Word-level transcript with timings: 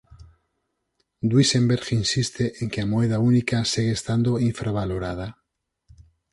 Duisenberg 1.33 1.91
insiste 1.97 2.45
en 2.61 2.67
que 2.71 2.79
a 2.81 2.89
moeda 2.93 3.17
única 3.31 3.57
segue 3.71 3.93
estando 3.99 4.31
infravalorada 4.49 5.27